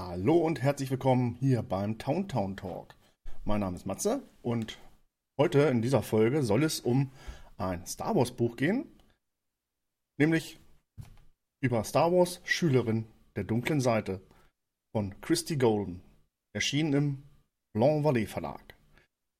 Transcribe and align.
Hallo 0.00 0.36
und 0.36 0.62
herzlich 0.62 0.92
willkommen 0.92 1.34
hier 1.40 1.64
beim 1.64 1.98
Town 1.98 2.28
Town 2.28 2.56
Talk. 2.56 2.94
Mein 3.44 3.58
Name 3.58 3.74
ist 3.74 3.84
Matze 3.84 4.22
und 4.42 4.78
heute 5.40 5.62
in 5.62 5.82
dieser 5.82 6.04
Folge 6.04 6.44
soll 6.44 6.62
es 6.62 6.78
um 6.78 7.10
ein 7.56 7.84
Star 7.84 8.14
Wars 8.14 8.30
Buch 8.30 8.54
gehen, 8.54 8.86
nämlich 10.16 10.60
über 11.60 11.82
Star 11.82 12.12
Wars 12.12 12.40
Schülerin 12.44 13.06
der 13.34 13.42
dunklen 13.42 13.80
Seite 13.80 14.20
von 14.94 15.20
Christy 15.20 15.56
Golden, 15.56 16.00
erschienen 16.54 16.92
im 16.92 17.22
Blanc 17.74 18.04
Valley 18.04 18.26
Verlag. 18.26 18.76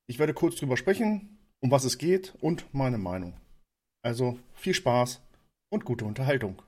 Ich 0.09 0.19
werde 0.19 0.33
kurz 0.33 0.57
drüber 0.57 0.75
sprechen, 0.75 1.39
um 1.61 1.71
was 1.71 1.85
es 1.85 1.97
geht 1.97 2.35
und 2.41 2.65
meine 2.73 2.97
Meinung. 2.97 3.39
Also 4.03 4.37
viel 4.55 4.73
Spaß 4.73 5.21
und 5.71 5.85
gute 5.85 6.03
Unterhaltung. 6.03 6.61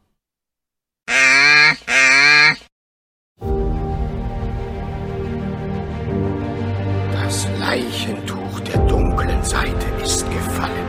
Leichentuch 7.72 8.60
der 8.68 8.78
dunklen 8.80 9.42
Seite 9.46 9.86
ist 10.04 10.30
gefallen. 10.30 10.88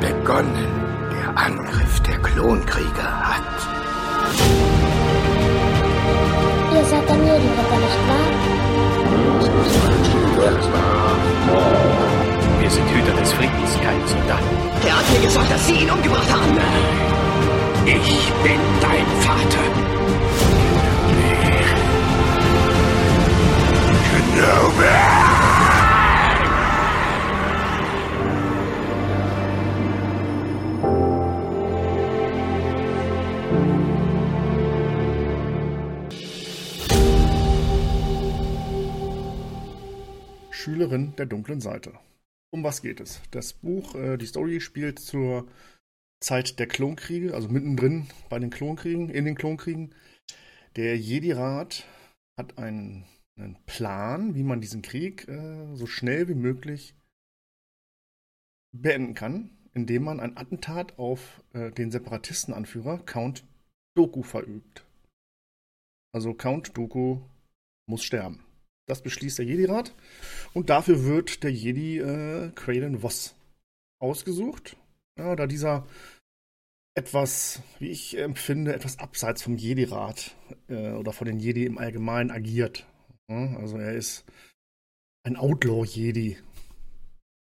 Begonnen 0.00 0.72
der 1.12 1.36
Angriff 1.36 2.00
der 2.00 2.16
Klonkrieger 2.20 3.10
hat. 3.28 3.42
Ihr 6.72 6.84
seid 6.86 7.06
der 7.06 7.16
Medienritter, 7.16 7.78
nicht 7.84 8.00
wahr? 8.08 8.28
Wir 12.58 12.70
sind 12.70 12.88
Hüter 12.88 13.20
des 13.20 13.32
Friedens, 13.34 13.78
keine 13.82 14.08
Soldaten. 14.08 14.56
Er 14.86 14.96
hat 14.96 15.04
mir 15.12 15.20
gesagt, 15.20 15.50
dass 15.50 15.66
Sie 15.66 15.74
ihn 15.74 15.90
umgebracht 15.90 16.32
haben. 16.32 17.25
Schülerin 40.66 41.14
der 41.14 41.26
dunklen 41.26 41.60
Seite. 41.60 41.96
Um 42.52 42.64
was 42.64 42.82
geht 42.82 42.98
es? 42.98 43.22
Das 43.30 43.52
Buch, 43.52 43.94
äh, 43.94 44.16
die 44.16 44.26
Story 44.26 44.60
spielt 44.60 44.98
zur 44.98 45.46
Zeit 46.20 46.58
der 46.58 46.66
Klonkriege, 46.66 47.34
also 47.34 47.48
mittendrin 47.48 48.08
bei 48.30 48.40
den 48.40 48.50
Klonkriegen, 48.50 49.08
in 49.08 49.26
den 49.26 49.36
Klonkriegen. 49.36 49.94
Der 50.74 50.98
Jedi-Rat 50.98 51.86
hat 52.36 52.58
einen, 52.58 53.04
einen, 53.38 53.56
Plan, 53.66 54.34
wie 54.34 54.42
man 54.42 54.60
diesen 54.60 54.82
Krieg 54.82 55.28
äh, 55.28 55.76
so 55.76 55.86
schnell 55.86 56.26
wie 56.26 56.34
möglich 56.34 56.96
beenden 58.72 59.14
kann, 59.14 59.56
indem 59.72 60.02
man 60.02 60.18
ein 60.18 60.36
Attentat 60.36 60.98
auf 60.98 61.44
äh, 61.52 61.70
den 61.70 61.92
Separatistenanführer 61.92 62.98
Count 63.06 63.44
Doku 63.96 64.24
verübt. 64.24 64.84
Also 66.12 66.34
Count 66.34 66.76
Doku 66.76 67.20
muss 67.88 68.02
sterben. 68.02 68.45
Das 68.86 69.02
beschließt 69.02 69.38
der 69.38 69.46
Jedi-Rat. 69.46 69.94
Und 70.54 70.70
dafür 70.70 71.04
wird 71.04 71.42
der 71.42 71.52
Jedi 71.52 71.98
äh, 71.98 72.50
Quaylen 72.54 73.02
Voss 73.02 73.34
ausgesucht. 73.98 74.76
Ja, 75.18 75.34
da 75.34 75.46
dieser 75.46 75.86
etwas, 76.94 77.62
wie 77.78 77.88
ich 77.88 78.16
empfinde, 78.16 78.74
etwas 78.74 78.98
abseits 78.98 79.42
vom 79.42 79.56
Jedi-Rat 79.56 80.34
äh, 80.68 80.92
oder 80.92 81.12
von 81.12 81.26
den 81.26 81.38
Jedi 81.38 81.66
im 81.66 81.78
Allgemeinen 81.78 82.30
agiert. 82.30 82.86
Ja, 83.28 83.56
also 83.56 83.76
er 83.76 83.94
ist 83.94 84.24
ein 85.24 85.36
Outlaw-Jedi. 85.36 86.38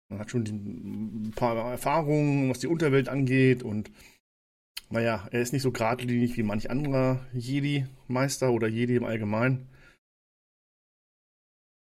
Er 0.10 0.20
hat 0.20 0.32
schon 0.32 0.44
ein 0.44 1.34
paar 1.36 1.72
Erfahrungen, 1.72 2.50
was 2.50 2.60
die 2.60 2.68
Unterwelt 2.68 3.10
angeht 3.10 3.62
und 3.64 3.92
naja, 4.90 5.28
er 5.32 5.42
ist 5.42 5.52
nicht 5.52 5.64
so 5.64 5.74
geradlinig 5.74 6.38
wie 6.38 6.44
manch 6.44 6.70
anderer 6.70 7.26
Jedi-Meister 7.34 8.52
oder 8.52 8.70
Jedi 8.70 8.96
im 8.96 9.04
Allgemeinen. 9.04 9.68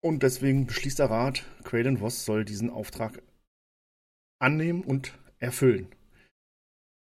Und 0.05 0.23
deswegen 0.23 0.67
beschließt 0.67 0.99
der 0.99 1.09
Rat, 1.09 1.47
Quaylen 1.65 1.97
Voss 1.97 2.27
soll 2.27 2.45
diesen 2.45 2.69
Auftrag 2.69 3.23
annehmen 4.39 4.83
und 4.83 5.19
erfüllen. 5.39 5.89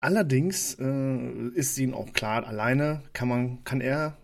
Allerdings 0.01 0.75
äh, 0.79 1.49
ist 1.49 1.77
ihnen 1.77 1.93
auch 1.93 2.13
klar, 2.13 2.47
alleine 2.47 3.03
kann 3.11 3.27
man, 3.27 3.63
kann 3.65 3.81
er 3.81 4.15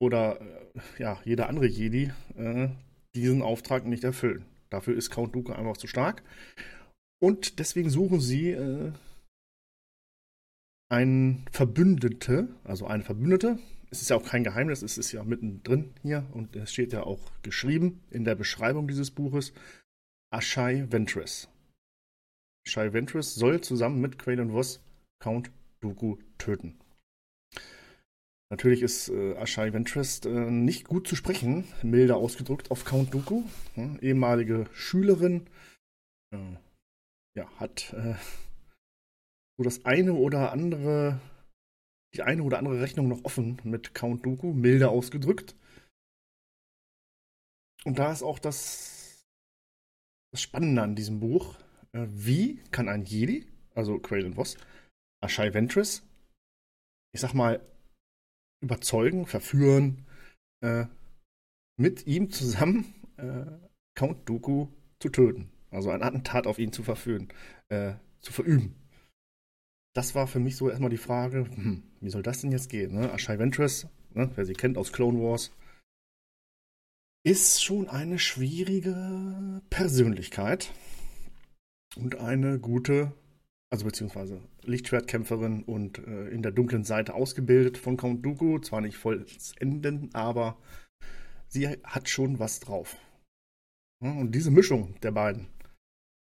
oder 0.00 0.40
äh, 0.40 0.80
ja, 0.98 1.20
jeder 1.24 1.48
andere 1.48 1.66
Jedi 1.66 2.12
äh, 2.36 2.68
diesen 3.16 3.42
Auftrag 3.42 3.86
nicht 3.86 4.04
erfüllen. 4.04 4.44
Dafür 4.70 4.96
ist 4.96 5.10
Count 5.10 5.34
Dooku 5.34 5.52
einfach 5.52 5.76
zu 5.76 5.88
stark. 5.88 6.22
Und 7.20 7.58
deswegen 7.58 7.90
suchen 7.90 8.20
sie 8.20 8.50
äh, 8.50 8.92
einen 10.92 11.44
Verbündete, 11.50 12.54
also 12.62 12.86
eine 12.86 13.02
Verbündete. 13.02 13.58
Es 13.90 14.02
ist 14.02 14.10
ja 14.10 14.16
auch 14.16 14.24
kein 14.24 14.44
Geheimnis, 14.44 14.82
es 14.82 14.98
ist 14.98 15.12
ja 15.12 15.22
mittendrin 15.22 15.94
hier 16.02 16.26
und 16.32 16.56
es 16.56 16.72
steht 16.72 16.92
ja 16.92 17.02
auch 17.02 17.20
geschrieben 17.42 18.02
in 18.10 18.24
der 18.24 18.34
Beschreibung 18.34 18.88
dieses 18.88 19.10
Buches. 19.10 19.52
Ashai 20.30 20.86
Ventress. 20.90 21.48
Ashai 22.66 22.92
Ventress 22.92 23.34
soll 23.34 23.60
zusammen 23.60 24.00
mit 24.00 24.18
Quaylen 24.18 24.52
Voss 24.52 24.80
Count 25.20 25.50
Dooku 25.80 26.16
töten. 26.38 26.78
Natürlich 28.50 28.82
ist 28.82 29.08
äh, 29.08 29.34
Ashai 29.36 29.72
Ventress 29.72 30.20
äh, 30.24 30.50
nicht 30.50 30.86
gut 30.86 31.08
zu 31.08 31.16
sprechen, 31.16 31.64
milder 31.82 32.16
ausgedrückt, 32.16 32.70
auf 32.70 32.84
Count 32.84 33.12
Dooku. 33.12 33.44
Ja, 33.74 33.96
ehemalige 34.00 34.66
Schülerin. 34.72 35.46
Äh, 36.32 36.56
ja, 37.36 37.48
hat 37.58 37.92
äh, 37.94 38.14
so 39.56 39.64
das 39.64 39.84
eine 39.84 40.14
oder 40.14 40.52
andere, 40.52 41.20
die 42.14 42.22
eine 42.22 42.42
oder 42.42 42.58
andere 42.58 42.80
Rechnung 42.80 43.08
noch 43.08 43.24
offen 43.24 43.60
mit 43.64 43.94
Count 43.94 44.24
Dooku, 44.24 44.52
milder 44.52 44.90
ausgedrückt. 44.90 45.56
Und 47.84 47.98
da 47.98 48.12
ist 48.12 48.22
auch 48.22 48.38
das, 48.38 49.26
das 50.32 50.40
Spannende 50.40 50.82
an 50.82 50.96
diesem 50.96 51.20
Buch. 51.20 51.58
Äh, 51.92 52.06
wie 52.08 52.56
kann 52.70 52.88
ein 52.88 53.04
Jedi, 53.04 53.46
also 53.74 53.98
Quaylen 53.98 54.34
Voss, 54.34 54.56
Ashai 55.20 55.52
Ventress, 55.52 56.02
ich 57.12 57.20
sag 57.20 57.34
mal, 57.34 57.60
überzeugen, 58.62 59.26
verführen, 59.26 60.06
äh, 60.62 60.86
mit 61.76 62.06
ihm 62.06 62.30
zusammen 62.30 62.94
äh, 63.16 63.44
Count 63.94 64.28
Dooku 64.28 64.68
zu 65.00 65.10
töten. 65.10 65.50
Also 65.70 65.90
ein 65.90 66.02
Attentat 66.02 66.46
auf 66.46 66.58
ihn 66.58 66.72
zu 66.72 66.82
verführen, 66.82 67.28
äh, 67.68 67.94
zu 68.20 68.32
verüben. 68.32 68.83
Das 69.94 70.16
war 70.16 70.26
für 70.26 70.40
mich 70.40 70.56
so 70.56 70.68
erstmal 70.68 70.90
die 70.90 70.96
Frage, 70.96 71.46
hm, 71.54 71.84
wie 72.00 72.10
soll 72.10 72.22
das 72.22 72.40
denn 72.40 72.50
jetzt 72.50 72.68
gehen? 72.68 72.94
Ne? 72.94 73.12
Ashai 73.12 73.38
Ventress, 73.38 73.86
ne, 74.12 74.28
wer 74.34 74.44
sie 74.44 74.54
kennt 74.54 74.76
aus 74.76 74.92
Clone 74.92 75.20
Wars, 75.20 75.52
ist 77.24 77.62
schon 77.62 77.88
eine 77.88 78.18
schwierige 78.18 79.62
Persönlichkeit 79.70 80.72
und 81.96 82.16
eine 82.16 82.58
gute, 82.58 83.12
also 83.70 83.86
beziehungsweise 83.86 84.40
Lichtschwertkämpferin 84.62 85.62
und 85.62 85.98
äh, 85.98 86.28
in 86.28 86.42
der 86.42 86.52
dunklen 86.52 86.84
Seite 86.84 87.14
ausgebildet 87.14 87.78
von 87.78 87.96
Count 87.96 88.26
Dooku. 88.26 88.58
Zwar 88.58 88.80
nicht 88.80 88.96
vollenden, 88.96 90.10
aber 90.12 90.58
sie 91.48 91.68
hat 91.68 92.08
schon 92.08 92.40
was 92.40 92.58
drauf. 92.58 92.96
Ja, 94.02 94.10
und 94.10 94.34
diese 94.34 94.50
Mischung 94.50 94.98
der 95.02 95.12
beiden, 95.12 95.46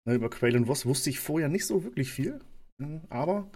ne, 0.06 0.14
über 0.14 0.30
Quaylen 0.30 0.66
Voss 0.66 0.86
wusste 0.86 1.10
ich 1.10 1.18
vorher 1.18 1.48
nicht 1.48 1.66
so 1.66 1.82
wirklich 1.82 2.12
viel, 2.12 2.40
aber 3.08 3.50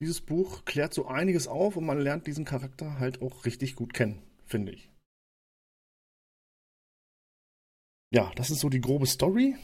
dieses 0.00 0.20
Buch 0.20 0.64
klärt 0.64 0.94
so 0.94 1.06
einiges 1.06 1.48
auf 1.48 1.76
und 1.76 1.86
man 1.86 1.98
lernt 1.98 2.26
diesen 2.26 2.44
Charakter 2.44 2.98
halt 2.98 3.20
auch 3.22 3.44
richtig 3.44 3.74
gut 3.74 3.94
kennen, 3.94 4.22
finde 4.46 4.72
ich. 4.72 4.90
Ja, 8.14 8.32
das 8.36 8.50
ist 8.50 8.60
so 8.60 8.68
die 8.68 8.80
grobe 8.80 9.06
Story. 9.06 9.56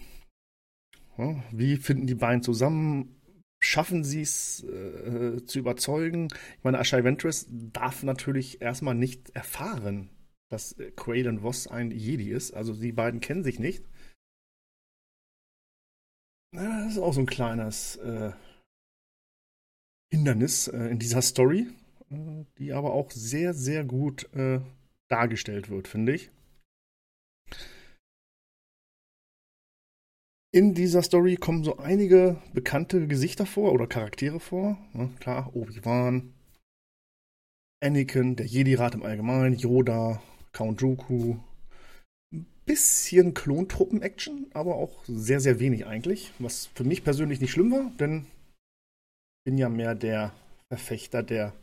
Wie 1.52 1.76
finden 1.76 2.06
die 2.06 2.14
beiden 2.16 2.42
zusammen? 2.42 3.20
Schaffen 3.62 4.04
sie 4.04 4.20
es 4.20 4.62
äh, 4.64 5.44
zu 5.46 5.58
überzeugen? 5.58 6.28
Ich 6.58 6.64
meine, 6.64 6.78
Ashai 6.78 7.04
Ventress 7.04 7.46
darf 7.48 8.02
natürlich 8.02 8.60
erstmal 8.60 8.94
nicht 8.94 9.30
erfahren, 9.30 10.10
dass 10.50 10.76
Quaylen 10.96 11.40
Voss 11.40 11.66
ein 11.68 11.90
Jedi 11.90 12.30
ist. 12.30 12.52
Also 12.52 12.74
die 12.74 12.92
beiden 12.92 13.20
kennen 13.20 13.44
sich 13.44 13.58
nicht. 13.58 13.84
Das 16.52 16.92
ist 16.92 16.98
auch 16.98 17.14
so 17.14 17.20
ein 17.20 17.26
kleines 17.26 17.96
äh, 17.96 18.32
Hindernis 20.14 20.68
äh, 20.68 20.76
in 20.86 20.98
dieser 20.98 21.22
Story, 21.22 21.66
äh, 22.10 22.44
die 22.58 22.72
aber 22.72 22.92
auch 22.92 23.10
sehr, 23.10 23.52
sehr 23.52 23.84
gut 23.84 24.32
äh, 24.34 24.60
dargestellt 25.08 25.70
wird, 25.70 25.88
finde 25.88 26.14
ich. 26.14 26.30
In 30.52 30.74
dieser 30.74 31.02
Story 31.02 31.34
kommen 31.34 31.64
so 31.64 31.78
einige 31.78 32.40
bekannte 32.52 33.08
Gesichter 33.08 33.44
vor 33.44 33.72
oder 33.72 33.88
Charaktere 33.88 34.38
vor. 34.38 34.78
Ja, 34.94 35.08
klar, 35.18 35.50
Obi-Wan, 35.56 36.32
Anakin, 37.82 38.36
der 38.36 38.46
Jedi-Rat 38.46 38.94
im 38.94 39.02
Allgemeinen, 39.02 39.56
Yoda, 39.56 40.22
Count 40.52 40.80
Dooku. 40.80 41.38
Ein 42.32 42.46
bisschen 42.66 43.34
Klontruppen-Action, 43.34 44.46
aber 44.54 44.76
auch 44.76 45.02
sehr, 45.08 45.40
sehr 45.40 45.58
wenig 45.58 45.86
eigentlich. 45.86 46.32
Was 46.38 46.66
für 46.66 46.84
mich 46.84 47.02
persönlich 47.02 47.40
nicht 47.40 47.50
schlimm 47.50 47.72
war, 47.72 47.90
denn 47.98 48.26
bin 49.44 49.58
ja 49.58 49.68
mehr 49.68 49.94
der 49.94 50.32
Verfechter 50.68 51.22
der 51.22 51.54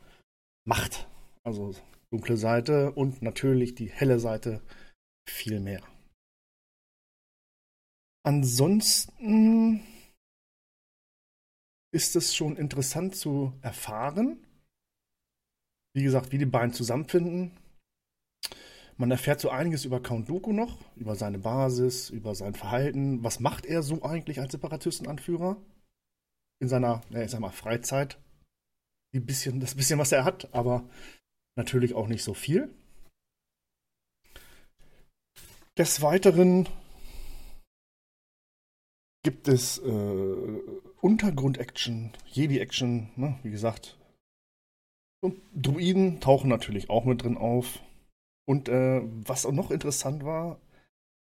Macht. 0.65 1.07
Also 1.43 1.75
dunkle 2.11 2.37
Seite 2.37 2.91
und 2.91 3.21
natürlich 3.21 3.75
die 3.75 3.89
helle 3.89 4.19
Seite 4.19 4.61
viel 5.27 5.59
mehr. 5.59 5.81
Ansonsten 8.23 9.81
ist 11.91 12.15
es 12.15 12.35
schon 12.35 12.55
interessant 12.55 13.15
zu 13.15 13.53
erfahren, 13.61 14.45
wie 15.93 16.03
gesagt, 16.03 16.31
wie 16.31 16.37
die 16.37 16.45
beiden 16.45 16.73
zusammenfinden. 16.73 17.57
Man 18.97 19.09
erfährt 19.09 19.41
so 19.41 19.49
einiges 19.49 19.83
über 19.83 20.01
Count 20.01 20.29
Dooku 20.29 20.53
noch, 20.53 20.77
über 20.95 21.15
seine 21.15 21.39
Basis, 21.39 22.09
über 22.09 22.35
sein 22.35 22.53
Verhalten. 22.53 23.23
Was 23.23 23.39
macht 23.39 23.65
er 23.65 23.81
so 23.81 24.03
eigentlich 24.03 24.39
als 24.39 24.51
Separatistenanführer? 24.51 25.57
In 26.61 26.67
seiner, 26.67 27.01
ja, 27.09 27.23
ich 27.23 27.31
sag 27.31 27.39
mal, 27.39 27.49
Freizeit. 27.49 28.19
Die 29.13 29.19
bisschen, 29.19 29.59
das 29.59 29.75
bisschen, 29.75 29.99
was 29.99 30.11
er 30.11 30.23
hat, 30.23 30.53
aber 30.53 30.87
natürlich 31.57 31.93
auch 31.93 32.07
nicht 32.07 32.23
so 32.23 32.33
viel. 32.33 32.73
Des 35.77 36.01
Weiteren 36.01 36.67
gibt 39.23 39.47
es 39.47 39.79
äh, 39.79 40.61
Untergrund-Action, 41.01 42.11
Jedi-Action, 42.27 43.09
ne? 43.15 43.39
wie 43.43 43.51
gesagt. 43.51 43.97
Und 45.23 45.41
Druiden 45.55 46.19
tauchen 46.19 46.49
natürlich 46.49 46.89
auch 46.89 47.05
mit 47.05 47.23
drin 47.23 47.37
auf. 47.37 47.79
Und 48.47 48.69
äh, 48.69 49.01
was 49.03 49.45
auch 49.45 49.51
noch 49.51 49.71
interessant 49.71 50.25
war, 50.25 50.59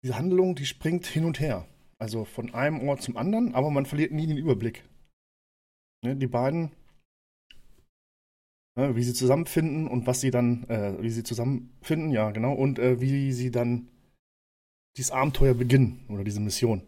diese 0.04 0.18
Handlung, 0.18 0.56
die 0.56 0.66
springt 0.66 1.06
hin 1.06 1.26
und 1.26 1.40
her. 1.40 1.68
Also 2.00 2.26
von 2.26 2.54
einem 2.54 2.88
Ort 2.88 3.02
zum 3.02 3.18
anderen, 3.18 3.56
aber 3.56 3.72
man 3.72 3.86
verliert 3.86 4.12
nie 4.12 4.28
den 4.28 4.38
Überblick. 4.38 4.84
Ne? 6.04 6.16
Die 6.16 6.28
beiden, 6.28 6.72
ne? 8.78 8.96
wie 8.96 9.04
sie 9.04 9.14
zusammenfinden 9.14 9.88
und 9.88 10.08
was 10.08 10.22
sie 10.22 10.32
dann, 10.32 10.64
äh, 10.70 11.02
wie 11.02 11.10
sie 11.10 11.24
zusammenfinden, 11.24 12.12
ja 12.12 12.32
genau, 12.32 12.54
und 12.54 12.80
äh, 12.80 13.02
wie 13.02 13.32
sie 13.32 13.52
dann 13.52 13.88
dieses 14.98 15.12
Abenteuer 15.12 15.54
beginnen 15.54 16.06
oder 16.10 16.24
diese 16.24 16.40
Mission. 16.40 16.82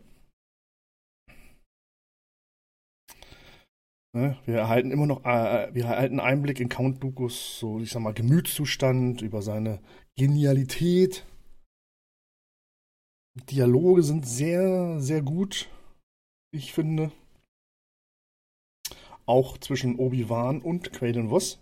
Ne? 4.16 4.38
Wir 4.46 4.56
erhalten 4.56 4.92
immer 4.92 5.06
noch, 5.06 5.24
äh, 5.24 5.70
wir 5.74 5.86
erhalten 5.86 6.20
Einblick 6.20 6.60
in 6.60 6.70
Count 6.70 7.04
Dookus, 7.04 7.60
so 7.60 7.80
ich 7.80 7.92
sag 7.92 8.02
mal, 8.02 8.14
Gemütszustand, 8.14 9.22
über 9.22 9.42
seine 9.42 9.80
Genialität. 10.18 11.26
Dialoge 13.50 14.04
sind 14.04 14.26
sehr, 14.26 15.00
sehr 15.00 15.22
gut, 15.22 15.70
ich 16.52 16.74
finde. 16.74 17.12
Auch 19.30 19.60
zwischen 19.60 19.98
Obi-Wan 20.00 20.60
und 20.60 20.92
Quaden 20.92 21.30
Voss. 21.30 21.62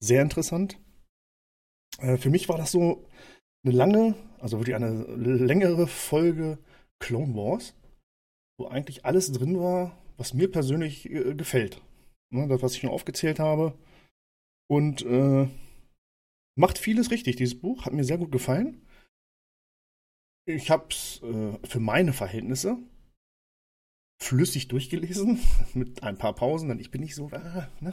Sehr 0.00 0.22
interessant. 0.22 0.78
Äh, 1.98 2.18
für 2.18 2.30
mich 2.30 2.48
war 2.48 2.56
das 2.56 2.70
so 2.70 3.04
eine 3.64 3.74
lange, 3.74 4.14
also 4.38 4.60
wirklich 4.60 4.76
eine 4.76 5.02
längere 5.16 5.88
Folge 5.88 6.58
Clone 7.02 7.34
Wars, 7.34 7.74
wo 8.60 8.68
eigentlich 8.68 9.04
alles 9.04 9.32
drin 9.32 9.58
war, 9.58 10.00
was 10.18 10.34
mir 10.34 10.48
persönlich 10.52 11.10
äh, 11.10 11.34
gefällt. 11.34 11.82
Ne, 12.32 12.46
das, 12.46 12.62
was 12.62 12.74
ich 12.74 12.80
schon 12.80 12.90
aufgezählt 12.90 13.40
habe. 13.40 13.76
Und 14.70 15.02
äh, 15.02 15.48
macht 16.56 16.78
vieles 16.78 17.10
richtig, 17.10 17.34
dieses 17.34 17.60
Buch. 17.60 17.86
Hat 17.86 17.92
mir 17.92 18.04
sehr 18.04 18.18
gut 18.18 18.30
gefallen. 18.30 18.86
Ich 20.46 20.70
habe 20.70 20.86
es 20.90 21.20
äh, 21.24 21.58
für 21.66 21.80
meine 21.80 22.12
Verhältnisse 22.12 22.78
flüssig 24.22 24.68
durchgelesen, 24.68 25.40
mit 25.74 26.02
ein 26.02 26.18
paar 26.18 26.34
Pausen, 26.34 26.68
denn 26.68 26.80
ich 26.80 26.90
bin 26.90 27.00
nicht 27.00 27.14
so, 27.14 27.30
ah, 27.32 27.68
ne? 27.80 27.92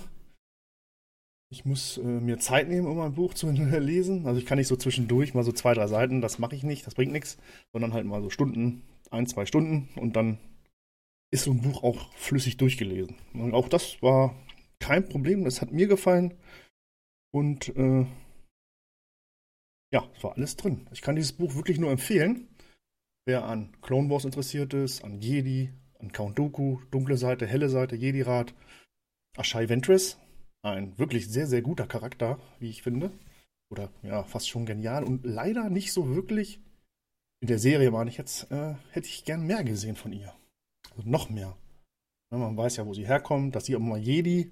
Ich 1.49 1.63
muss 1.63 1.97
äh, 1.97 2.01
mir 2.01 2.39
Zeit 2.39 2.67
nehmen, 2.67 2.87
um 2.87 2.99
ein 2.99 3.13
Buch 3.13 3.33
zu 3.33 3.49
lesen. 3.51 4.27
Also 4.27 4.37
ich 4.37 4.45
kann 4.45 4.57
nicht 4.57 4.67
so 4.67 4.75
zwischendurch 4.75 5.33
mal 5.33 5.43
so 5.43 5.53
zwei, 5.53 5.73
drei 5.73 5.87
Seiten, 5.87 6.19
das 6.19 6.39
mache 6.39 6.55
ich 6.55 6.63
nicht, 6.63 6.85
das 6.85 6.95
bringt 6.95 7.13
nichts, 7.13 7.37
sondern 7.71 7.93
halt 7.93 8.05
mal 8.05 8.21
so 8.21 8.29
Stunden, 8.29 8.83
ein, 9.11 9.27
zwei 9.27 9.45
Stunden 9.45 9.87
und 9.95 10.17
dann 10.17 10.39
ist 11.31 11.45
so 11.45 11.51
ein 11.51 11.61
Buch 11.61 11.83
auch 11.83 12.13
flüssig 12.15 12.57
durchgelesen. 12.57 13.15
Und 13.33 13.53
auch 13.53 13.69
das 13.69 14.01
war 14.01 14.35
kein 14.79 15.07
Problem, 15.07 15.43
das 15.43 15.61
hat 15.61 15.71
mir 15.71 15.87
gefallen. 15.87 16.33
Und 17.33 17.69
äh, 17.75 18.05
ja, 19.93 20.09
es 20.15 20.23
war 20.23 20.35
alles 20.35 20.55
drin. 20.55 20.87
Ich 20.91 21.01
kann 21.01 21.15
dieses 21.15 21.33
Buch 21.33 21.55
wirklich 21.55 21.79
nur 21.79 21.91
empfehlen. 21.91 22.47
Wer 23.25 23.45
an 23.45 23.73
Clone 23.81 24.09
Wars 24.09 24.25
interessiert 24.25 24.73
ist, 24.73 25.03
an 25.03 25.19
Jedi, 25.19 25.71
an 25.99 26.11
Count 26.11 26.37
Dooku, 26.37 26.79
dunkle 26.91 27.17
Seite, 27.17 27.47
helle 27.47 27.69
Seite, 27.69 27.95
Jedi-Rat, 27.95 28.53
Ashai 29.37 29.69
Ventress, 29.69 30.17
ein 30.61 30.97
wirklich 30.97 31.29
sehr, 31.29 31.47
sehr 31.47 31.61
guter 31.61 31.87
Charakter, 31.87 32.39
wie 32.59 32.69
ich 32.69 32.81
finde. 32.81 33.11
Oder 33.69 33.89
ja, 34.01 34.23
fast 34.23 34.47
schon 34.49 34.65
genial 34.65 35.03
und 35.03 35.25
leider 35.25 35.69
nicht 35.69 35.91
so 35.91 36.15
wirklich. 36.15 36.59
In 37.41 37.47
der 37.47 37.59
Serie 37.59 37.91
meine 37.91 38.09
ich 38.09 38.17
jetzt, 38.17 38.51
äh, 38.51 38.75
hätte 38.91 39.07
ich 39.07 39.25
gern 39.25 39.45
mehr 39.45 39.63
gesehen 39.63 39.95
von 39.95 40.11
ihr. 40.11 40.33
Also 40.95 41.07
noch 41.07 41.29
mehr. 41.29 41.55
Ja, 42.31 42.37
man 42.37 42.57
weiß 42.57 42.77
ja, 42.77 42.85
wo 42.85 42.93
sie 42.93 43.05
herkommt, 43.05 43.55
dass 43.55 43.65
sie 43.65 43.75
auch 43.75 43.79
mal 43.79 43.99
Jedi 43.99 44.51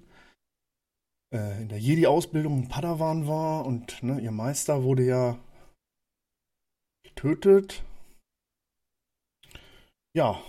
äh, 1.32 1.62
in 1.62 1.68
der 1.68 1.78
Jedi-Ausbildung 1.78 2.62
in 2.62 2.68
Padawan 2.68 3.26
war 3.26 3.66
und 3.66 4.02
ne, 4.02 4.20
ihr 4.20 4.30
Meister 4.30 4.82
wurde 4.82 5.04
ja 5.04 5.38
getötet. 7.02 7.82
Ja. 10.14 10.40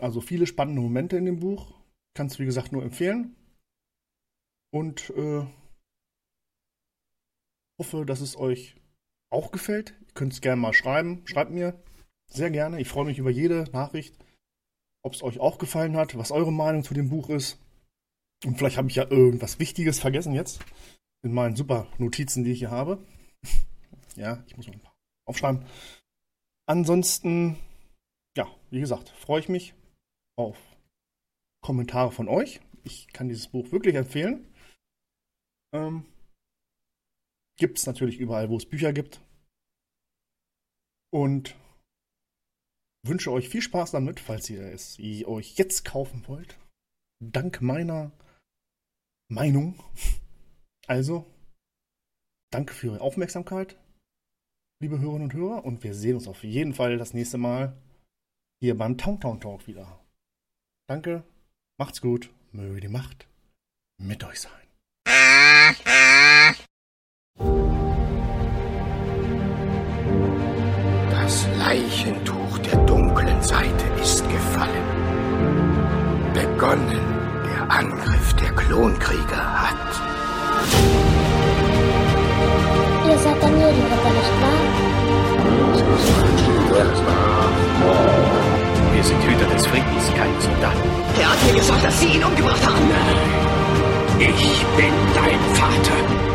Also 0.00 0.20
viele 0.20 0.46
spannende 0.46 0.80
Momente 0.80 1.16
in 1.16 1.24
dem 1.24 1.40
Buch. 1.40 1.74
Kannst 2.14 2.36
du, 2.36 2.42
wie 2.42 2.46
gesagt, 2.46 2.72
nur 2.72 2.82
empfehlen. 2.82 3.36
Und 4.72 5.10
äh, 5.10 5.46
hoffe, 7.78 8.04
dass 8.04 8.20
es 8.20 8.36
euch 8.36 8.76
auch 9.30 9.50
gefällt. 9.50 9.94
Ihr 10.00 10.14
könnt 10.14 10.32
es 10.32 10.40
gerne 10.40 10.60
mal 10.60 10.72
schreiben. 10.72 11.26
Schreibt 11.26 11.50
mir. 11.50 11.80
Sehr 12.30 12.50
gerne. 12.50 12.80
Ich 12.80 12.88
freue 12.88 13.04
mich 13.04 13.18
über 13.18 13.30
jede 13.30 13.64
Nachricht, 13.72 14.16
ob 15.02 15.14
es 15.14 15.22
euch 15.22 15.38
auch 15.38 15.58
gefallen 15.58 15.96
hat, 15.96 16.16
was 16.16 16.32
eure 16.32 16.52
Meinung 16.52 16.82
zu 16.82 16.94
dem 16.94 17.08
Buch 17.08 17.28
ist. 17.28 17.60
Und 18.44 18.58
vielleicht 18.58 18.76
habe 18.76 18.88
ich 18.88 18.96
ja 18.96 19.10
irgendwas 19.10 19.58
Wichtiges 19.58 20.00
vergessen 20.00 20.34
jetzt 20.34 20.60
in 21.22 21.32
meinen 21.32 21.56
super 21.56 21.86
Notizen, 21.98 22.44
die 22.44 22.52
ich 22.52 22.58
hier 22.58 22.70
habe. 22.70 23.04
ja, 24.16 24.42
ich 24.46 24.56
muss 24.56 24.66
mal 24.66 24.74
ein 24.74 24.80
paar 24.80 24.96
aufschreiben. 25.26 25.64
Ansonsten, 26.66 27.56
ja, 28.36 28.46
wie 28.70 28.80
gesagt, 28.80 29.10
freue 29.10 29.40
ich 29.40 29.48
mich 29.48 29.74
auf 30.36 30.58
Kommentare 31.62 32.12
von 32.12 32.28
euch. 32.28 32.60
Ich 32.82 33.08
kann 33.08 33.28
dieses 33.28 33.48
Buch 33.48 33.72
wirklich 33.72 33.94
empfehlen. 33.94 34.46
Ähm, 35.72 36.04
gibt 37.58 37.78
es 37.78 37.86
natürlich 37.86 38.18
überall, 38.18 38.50
wo 38.50 38.56
es 38.56 38.66
Bücher 38.66 38.92
gibt. 38.92 39.20
Und 41.12 41.56
wünsche 43.06 43.30
euch 43.32 43.48
viel 43.48 43.62
Spaß 43.62 43.92
damit, 43.92 44.20
falls 44.20 44.50
ihr 44.50 44.62
es 44.62 44.98
euch 44.98 45.56
jetzt 45.56 45.84
kaufen 45.84 46.26
wollt. 46.26 46.58
Dank 47.22 47.62
meiner 47.62 48.12
Meinung. 49.30 49.82
Also, 50.86 51.24
danke 52.52 52.74
für 52.74 52.88
Ihre 52.88 53.00
Aufmerksamkeit, 53.00 53.78
liebe 54.82 54.98
Hörerinnen 54.98 55.30
und 55.30 55.32
Hörer, 55.32 55.64
und 55.64 55.82
wir 55.82 55.94
sehen 55.94 56.16
uns 56.16 56.28
auf 56.28 56.44
jeden 56.44 56.74
Fall 56.74 56.98
das 56.98 57.14
nächste 57.14 57.38
Mal 57.38 57.80
hier 58.60 58.76
beim 58.76 58.98
Towntown 58.98 59.40
Talk 59.40 59.66
wieder. 59.66 60.03
Danke, 60.86 61.24
macht's 61.78 62.02
gut, 62.02 62.30
möge 62.52 62.80
die 62.80 62.88
Macht 62.88 63.26
mit 63.96 64.22
euch 64.22 64.42
sein. 64.42 64.52
Das 71.10 71.48
Leichentuch 71.56 72.58
der 72.58 72.84
dunklen 72.84 73.42
Seite 73.42 73.86
ist 74.02 74.28
gefallen. 74.28 74.84
Begonnen 76.34 77.00
der 77.46 77.70
Angriff 77.70 78.34
der 78.34 78.54
Klonkrieger 78.54 79.62
hat. 79.62 80.13
Des 89.74 89.82
Friedens, 89.82 90.14
keine 90.14 90.40
Soldaten. 90.40 90.88
Er 91.20 91.30
hat 91.30 91.46
mir 91.46 91.58
gesagt, 91.58 91.84
dass 91.84 92.00
Sie 92.00 92.06
ihn 92.06 92.24
umgebracht 92.24 92.66
haben. 92.66 92.90
Ich 94.18 94.64
bin 94.76 94.92
dein 95.14 95.40
Vater. 95.54 96.33